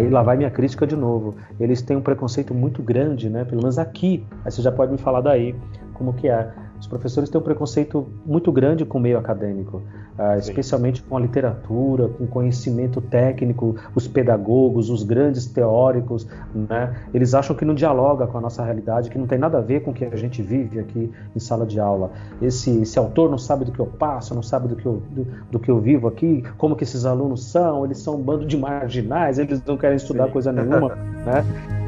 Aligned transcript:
Aí 0.00 0.08
lá 0.08 0.22
vai 0.22 0.34
minha 0.34 0.50
crítica 0.50 0.86
de 0.86 0.96
novo. 0.96 1.34
Eles 1.60 1.82
têm 1.82 1.94
um 1.94 2.00
preconceito 2.00 2.54
muito 2.54 2.82
grande, 2.82 3.28
né? 3.28 3.44
Pelo 3.44 3.60
menos 3.60 3.78
aqui. 3.78 4.24
Aí 4.42 4.50
você 4.50 4.62
já 4.62 4.72
pode 4.72 4.90
me 4.90 4.96
falar 4.96 5.20
daí 5.20 5.54
como 5.92 6.14
que 6.14 6.26
é. 6.26 6.50
Os 6.80 6.86
professores 6.86 7.28
têm 7.28 7.38
um 7.38 7.44
preconceito 7.44 8.06
muito 8.24 8.50
grande 8.50 8.86
com 8.86 8.96
o 8.96 9.00
meio 9.00 9.18
acadêmico, 9.18 9.82
uh, 10.18 10.38
especialmente 10.38 11.02
com 11.02 11.14
a 11.14 11.20
literatura, 11.20 12.08
com 12.08 12.26
conhecimento 12.26 13.02
técnico, 13.02 13.76
os 13.94 14.08
pedagogos, 14.08 14.88
os 14.88 15.02
grandes 15.02 15.44
teóricos, 15.44 16.26
né? 16.54 16.96
Eles 17.12 17.34
acham 17.34 17.54
que 17.54 17.66
não 17.66 17.74
dialoga 17.74 18.26
com 18.26 18.38
a 18.38 18.40
nossa 18.40 18.64
realidade, 18.64 19.10
que 19.10 19.18
não 19.18 19.26
tem 19.26 19.38
nada 19.38 19.58
a 19.58 19.60
ver 19.60 19.80
com 19.80 19.90
o 19.90 19.94
que 19.94 20.06
a 20.06 20.16
gente 20.16 20.40
vive 20.40 20.78
aqui 20.78 21.12
em 21.36 21.38
sala 21.38 21.66
de 21.66 21.78
aula. 21.78 22.12
Esse, 22.40 22.70
esse 22.80 22.98
autor 22.98 23.30
não 23.30 23.38
sabe 23.38 23.66
do 23.66 23.72
que 23.72 23.78
eu 23.78 23.86
passo, 23.86 24.34
não 24.34 24.42
sabe 24.42 24.66
do 24.66 24.74
que 24.74 24.86
eu, 24.86 25.02
do, 25.10 25.26
do 25.50 25.58
que 25.58 25.70
eu 25.70 25.78
vivo 25.78 26.08
aqui, 26.08 26.42
como 26.56 26.74
que 26.74 26.84
esses 26.84 27.04
alunos 27.04 27.44
são, 27.44 27.84
eles 27.84 27.98
são 27.98 28.14
um 28.14 28.22
bando 28.22 28.46
de 28.46 28.56
marginais, 28.56 29.38
eles 29.38 29.62
não 29.64 29.76
querem 29.76 29.96
estudar 29.96 30.26
Sim. 30.26 30.32
coisa 30.32 30.50
nenhuma, 30.50 30.94
né? 31.26 31.79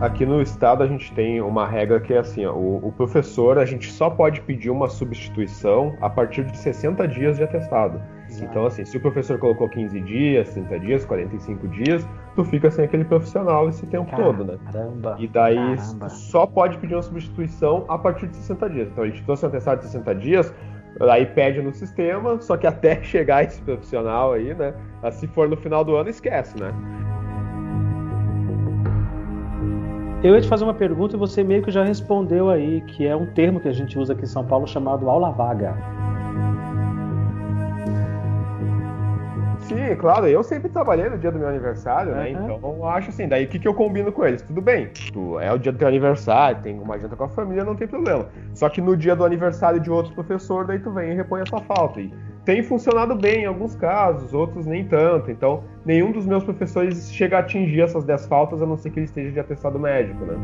Aqui 0.00 0.26
no 0.26 0.42
estado 0.42 0.82
a 0.82 0.86
gente 0.86 1.12
tem 1.14 1.40
uma 1.40 1.66
regra 1.66 2.00
que 2.00 2.12
é 2.12 2.18
assim, 2.18 2.44
ó, 2.44 2.52
o, 2.52 2.88
o, 2.88 2.92
professor 2.92 3.58
a 3.58 3.64
gente 3.64 3.90
só 3.90 4.10
pode 4.10 4.40
pedir 4.40 4.68
uma 4.68 4.88
substituição 4.88 5.96
a 6.00 6.10
partir 6.10 6.44
de 6.44 6.58
60 6.58 7.06
dias 7.08 7.36
de 7.36 7.44
atestado. 7.44 8.02
Exato. 8.28 8.44
Então 8.44 8.66
assim, 8.66 8.84
se 8.84 8.96
o 8.96 9.00
professor 9.00 9.38
colocou 9.38 9.68
15 9.68 10.00
dias, 10.00 10.52
30 10.52 10.80
dias, 10.80 11.04
45 11.04 11.68
dias, 11.68 12.06
tu 12.34 12.44
fica 12.44 12.70
sem 12.70 12.84
aquele 12.84 13.04
profissional 13.04 13.68
esse 13.68 13.86
tempo 13.86 14.10
Caramba. 14.10 14.34
todo, 14.34 14.44
né? 14.44 15.16
E 15.18 15.28
daí 15.28 15.76
Caramba. 15.76 16.08
só 16.08 16.44
pode 16.44 16.76
pedir 16.78 16.94
uma 16.94 17.02
substituição 17.02 17.84
a 17.88 17.96
partir 17.96 18.26
de 18.26 18.36
60 18.36 18.70
dias. 18.70 18.88
Então 18.90 19.04
a 19.04 19.06
gente 19.06 19.22
trouxe 19.22 19.46
um 19.46 19.48
atestado 19.48 19.78
de 19.78 19.86
60 19.86 20.14
dias, 20.16 20.54
aí 21.00 21.24
pede 21.24 21.62
no 21.62 21.72
sistema, 21.72 22.40
só 22.40 22.56
que 22.56 22.66
até 22.66 23.00
chegar 23.04 23.44
esse 23.44 23.62
profissional 23.62 24.32
aí, 24.32 24.54
né? 24.54 24.74
Se 25.12 25.28
for 25.28 25.48
no 25.48 25.56
final 25.56 25.84
do 25.84 25.94
ano, 25.94 26.10
esquece, 26.10 26.58
né? 26.60 26.72
Eu 30.24 30.34
ia 30.34 30.40
te 30.40 30.48
fazer 30.48 30.64
uma 30.64 30.72
pergunta 30.72 31.16
e 31.16 31.18
você 31.18 31.44
meio 31.44 31.62
que 31.62 31.70
já 31.70 31.84
respondeu 31.84 32.48
aí, 32.48 32.80
que 32.80 33.06
é 33.06 33.14
um 33.14 33.26
termo 33.26 33.60
que 33.60 33.68
a 33.68 33.72
gente 33.72 33.98
usa 33.98 34.14
aqui 34.14 34.22
em 34.22 34.26
São 34.26 34.42
Paulo 34.42 34.66
chamado 34.66 35.06
aula 35.10 35.30
vaga. 35.30 35.76
Sim, 39.58 39.94
claro, 39.98 40.26
eu 40.26 40.42
sempre 40.42 40.70
trabalhei 40.70 41.10
no 41.10 41.18
dia 41.18 41.30
do 41.30 41.38
meu 41.38 41.48
aniversário, 41.48 42.12
uhum. 42.12 42.16
né? 42.16 42.30
Então 42.30 42.58
eu 42.62 42.88
acho 42.88 43.10
assim, 43.10 43.28
daí 43.28 43.44
o 43.44 43.48
que, 43.48 43.58
que 43.58 43.68
eu 43.68 43.74
combino 43.74 44.10
com 44.10 44.24
eles? 44.24 44.40
Tudo 44.40 44.62
bem, 44.62 44.88
tu, 45.12 45.38
é 45.38 45.52
o 45.52 45.58
dia 45.58 45.70
do 45.70 45.76
teu 45.76 45.88
aniversário, 45.88 46.62
tem 46.62 46.80
uma 46.80 46.98
janta 46.98 47.14
com 47.16 47.24
a 47.24 47.28
família, 47.28 47.62
não 47.62 47.76
tem 47.76 47.86
problema. 47.86 48.26
Só 48.54 48.70
que 48.70 48.80
no 48.80 48.96
dia 48.96 49.14
do 49.14 49.26
aniversário 49.26 49.78
de 49.78 49.90
outro 49.90 50.14
professor, 50.14 50.66
daí 50.66 50.78
tu 50.78 50.90
vem 50.90 51.12
e 51.12 51.14
repõe 51.14 51.42
a 51.42 51.46
sua 51.46 51.60
falta. 51.60 52.00
E 52.00 52.10
tem 52.44 52.62
funcionado 52.62 53.14
bem 53.14 53.42
em 53.42 53.46
alguns 53.46 53.74
casos, 53.74 54.34
outros 54.34 54.66
nem 54.66 54.84
tanto. 54.84 55.30
Então, 55.30 55.64
nenhum 55.84 56.12
dos 56.12 56.26
meus 56.26 56.44
professores 56.44 57.10
chega 57.12 57.36
a 57.36 57.40
atingir 57.40 57.80
essas 57.80 58.04
10 58.04 58.26
faltas, 58.26 58.60
a 58.60 58.66
não 58.66 58.76
ser 58.76 58.90
que 58.90 58.98
ele 58.98 59.06
esteja 59.06 59.30
de 59.30 59.40
atestado 59.40 59.78
médico, 59.78 60.24
né? 60.24 60.34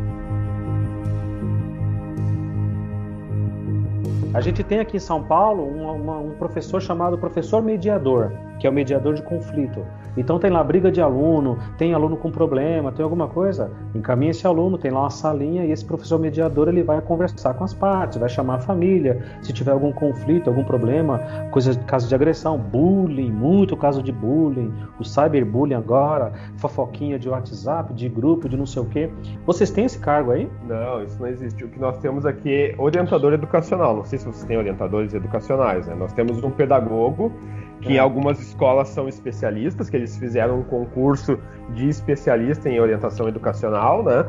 A 4.32 4.40
gente 4.40 4.62
tem 4.62 4.78
aqui 4.78 4.96
em 4.96 5.00
São 5.00 5.24
Paulo 5.24 5.64
um, 5.64 6.28
um 6.28 6.30
professor 6.36 6.80
chamado 6.80 7.18
professor 7.18 7.60
mediador, 7.60 8.32
que 8.60 8.66
é 8.66 8.70
o 8.70 8.72
mediador 8.72 9.14
de 9.14 9.22
conflito. 9.22 9.84
Então 10.16 10.38
tem 10.38 10.50
lá 10.50 10.62
briga 10.62 10.90
de 10.90 11.00
aluno, 11.00 11.58
tem 11.78 11.94
aluno 11.94 12.16
com 12.16 12.30
problema, 12.30 12.92
tem 12.92 13.02
alguma 13.02 13.28
coisa, 13.28 13.70
encaminha 13.94 14.30
esse 14.30 14.46
aluno, 14.46 14.78
tem 14.78 14.90
lá 14.90 15.00
uma 15.00 15.10
salinha 15.10 15.64
e 15.64 15.72
esse 15.72 15.84
professor 15.84 16.18
mediador 16.18 16.68
ele 16.68 16.82
vai 16.82 17.00
conversar 17.00 17.54
com 17.54 17.64
as 17.64 17.74
partes, 17.74 18.18
vai 18.18 18.28
chamar 18.28 18.56
a 18.56 18.60
família, 18.60 19.22
se 19.42 19.52
tiver 19.52 19.72
algum 19.72 19.92
conflito, 19.92 20.48
algum 20.48 20.64
problema, 20.64 21.18
coisa 21.50 21.74
caso 21.84 22.08
de 22.08 22.14
agressão, 22.14 22.58
bullying, 22.58 23.30
muito 23.30 23.76
caso 23.76 24.02
de 24.02 24.12
bullying, 24.12 24.72
o 24.98 25.04
cyberbullying 25.04 25.74
agora, 25.74 26.32
fofoquinha 26.56 27.18
de 27.18 27.28
WhatsApp, 27.28 27.92
de 27.94 28.08
grupo, 28.08 28.48
de 28.48 28.56
não 28.56 28.66
sei 28.66 28.82
o 28.82 28.86
quê. 28.86 29.10
Vocês 29.46 29.70
têm 29.70 29.84
esse 29.84 29.98
cargo 29.98 30.32
aí? 30.32 30.48
Não, 30.66 31.02
isso 31.02 31.18
não 31.20 31.26
existe. 31.28 31.64
O 31.64 31.68
que 31.68 31.78
nós 31.78 31.98
temos 31.98 32.26
aqui 32.26 32.52
é 32.52 32.74
orientador 32.78 33.32
educacional. 33.32 33.96
Não 33.96 34.04
sei 34.04 34.18
se 34.18 34.26
vocês 34.26 34.44
têm 34.44 34.56
orientadores 34.56 35.14
educacionais, 35.14 35.86
né? 35.86 35.94
Nós 35.94 36.12
temos 36.12 36.42
um 36.42 36.50
pedagogo 36.50 37.32
que 37.80 37.88
é. 37.88 37.96
em 37.96 37.98
algumas 37.98 38.40
escolas 38.40 38.88
são 38.88 39.08
especialistas, 39.08 39.88
que 39.88 39.96
eles 40.00 40.16
fizeram 40.16 40.60
um 40.60 40.62
concurso 40.64 41.38
de 41.74 41.88
especialista 41.88 42.68
em 42.68 42.80
orientação 42.80 43.28
educacional, 43.28 44.02
né? 44.02 44.24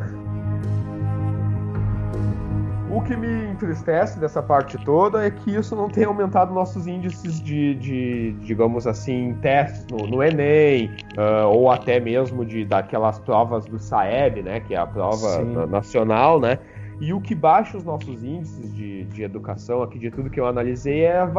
O 2.92 3.02
que 3.02 3.16
me 3.16 3.46
entristece 3.46 4.20
dessa 4.20 4.44
parte 4.44 4.78
toda 4.84 5.26
é 5.26 5.32
que 5.32 5.56
isso 5.56 5.76
não 5.78 5.88
tem 5.88 6.04
aumentado 6.04 6.54
nossos 6.54 6.88
índices 6.88 7.42
de, 7.42 7.74
de 7.76 8.34
digamos 8.42 8.86
assim, 8.86 9.34
testes 9.42 9.88
no, 9.88 10.06
no 10.08 10.22
Enem, 10.22 10.92
uh, 11.18 11.48
ou 11.48 11.72
até 11.72 12.02
mesmo 12.02 12.44
de 12.46 12.66
daquelas 12.66 13.18
provas 13.18 13.66
do 13.66 13.80
SAEB, 13.80 14.44
né, 14.44 14.60
que 14.60 14.76
é 14.76 14.78
a 14.78 14.86
prova 14.86 15.16
Sim. 15.16 15.54
nacional, 15.70 16.38
né? 16.40 16.60
E 17.00 17.14
o 17.14 17.22
que 17.22 17.34
baixa 17.34 17.78
os 17.78 17.84
nossos 17.84 18.24
índices 18.24 18.76
de, 18.76 19.06
de 19.06 19.24
educação, 19.24 19.82
aqui 19.82 19.98
de 19.98 20.12
tudo 20.12 20.30
que 20.30 20.40
eu 20.40 20.46
analisei, 20.46 21.06
é 21.06 21.18
a, 21.18 21.32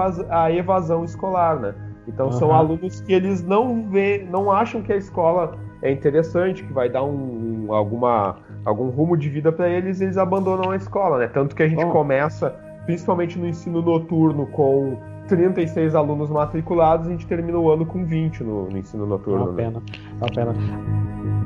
a 0.44 0.50
evasão 0.50 1.04
escolar, 1.04 1.60
né? 1.60 1.75
Então 2.07 2.27
uhum. 2.27 2.33
são 2.33 2.53
alunos 2.53 3.01
que 3.01 3.13
eles 3.13 3.43
não 3.43 3.89
vê, 3.89 4.27
não 4.31 4.51
acham 4.51 4.83
que 4.83 4.93
a 4.93 4.97
escola 4.97 5.57
é 5.83 5.91
interessante, 5.91 6.63
que 6.63 6.73
vai 6.73 6.89
dar 6.89 7.05
um, 7.05 7.73
alguma, 7.73 8.37
algum 8.65 8.89
rumo 8.89 9.17
de 9.17 9.29
vida 9.29 9.51
para 9.51 9.69
eles, 9.69 10.01
eles 10.01 10.17
abandonam 10.17 10.71
a 10.71 10.77
escola, 10.77 11.19
né? 11.19 11.29
Tanto 11.29 11.55
que 11.55 11.63
a 11.63 11.69
gente 11.69 11.85
Bom. 11.85 11.91
começa, 11.91 12.51
principalmente 12.87 13.39
no 13.39 13.47
ensino 13.47 13.83
noturno, 13.83 14.47
com 14.47 14.97
36 15.29 15.95
alunos 15.95 16.31
matriculados, 16.31 17.09
a 17.09 17.11
gente 17.11 17.27
termina 17.27 17.59
o 17.59 17.71
ano 17.71 17.87
com 17.87 18.05
20 18.05 18.45
no, 18.45 18.69
no 18.69 18.79
ensino 18.79 19.07
noturno. 19.07 19.41
É 19.41 19.45
uma 19.45 19.53
né? 19.53 19.63
pena, 19.65 19.83
é 20.21 20.25
uma 20.25 20.33
pena. 20.33 21.41